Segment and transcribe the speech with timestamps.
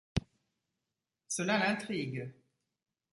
[1.27, 2.33] Cela l’intrigue.